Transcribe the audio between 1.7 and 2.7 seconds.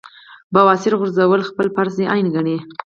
فرض عېن ګڼي-